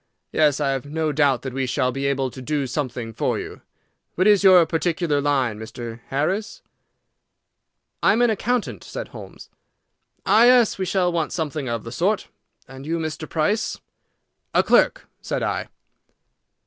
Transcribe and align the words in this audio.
"Yes, 0.31 0.59
I 0.59 0.71
have 0.71 0.87
no 0.87 1.11
doubt 1.11 1.43
that 1.43 1.53
we 1.53 1.67
shall 1.67 1.91
be 1.91 2.07
able 2.07 2.31
to 2.31 2.41
do 2.41 2.65
something 2.65 3.13
for 3.13 3.37
you. 3.37 3.61
What 4.15 4.25
is 4.25 4.43
your 4.43 4.65
particular 4.65 5.21
line, 5.21 5.59
Mr. 5.59 5.99
Harris?" 6.07 6.63
"I 8.01 8.13
am 8.13 8.23
an 8.23 8.31
accountant," 8.31 8.83
said 8.83 9.09
Holmes. 9.09 9.51
"Ah 10.25 10.45
yes, 10.45 10.79
we 10.79 10.85
shall 10.85 11.11
want 11.11 11.33
something 11.33 11.69
of 11.69 11.83
the 11.83 11.91
sort. 11.91 12.29
And 12.67 12.87
you, 12.87 12.97
Mr. 12.97 13.29
Price?" 13.29 13.77
"A 14.55 14.63
clerk," 14.63 15.05
said 15.21 15.43
I. 15.43 15.69